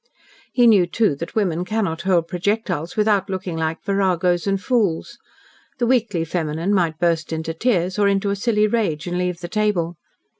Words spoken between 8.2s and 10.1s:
a silly rage and leave the table.